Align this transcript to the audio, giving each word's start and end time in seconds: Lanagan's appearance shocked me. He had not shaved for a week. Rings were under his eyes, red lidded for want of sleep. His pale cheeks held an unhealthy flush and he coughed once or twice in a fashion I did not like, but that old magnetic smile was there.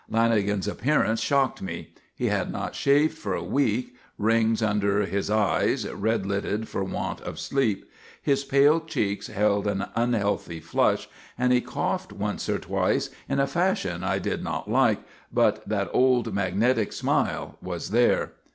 Lanagan's 0.09 0.67
appearance 0.67 1.19
shocked 1.21 1.61
me. 1.61 1.93
He 2.15 2.25
had 2.25 2.51
not 2.51 2.73
shaved 2.73 3.15
for 3.15 3.35
a 3.35 3.43
week. 3.43 3.95
Rings 4.17 4.63
were 4.63 4.67
under 4.67 5.05
his 5.05 5.29
eyes, 5.29 5.87
red 5.87 6.25
lidded 6.25 6.67
for 6.67 6.83
want 6.83 7.21
of 7.21 7.37
sleep. 7.39 7.87
His 8.19 8.43
pale 8.43 8.79
cheeks 8.79 9.27
held 9.27 9.67
an 9.67 9.85
unhealthy 9.95 10.59
flush 10.59 11.07
and 11.37 11.53
he 11.53 11.61
coughed 11.61 12.11
once 12.11 12.49
or 12.49 12.57
twice 12.57 13.11
in 13.29 13.39
a 13.39 13.45
fashion 13.45 14.03
I 14.03 14.17
did 14.17 14.43
not 14.43 14.67
like, 14.67 15.01
but 15.31 15.69
that 15.69 15.91
old 15.93 16.33
magnetic 16.33 16.93
smile 16.93 17.59
was 17.61 17.91
there. 17.91 18.31